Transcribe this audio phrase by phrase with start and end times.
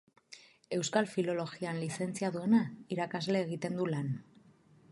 [0.77, 2.63] Euskal filologian lizentziaduna,
[2.97, 4.13] irakasle egiten du lan.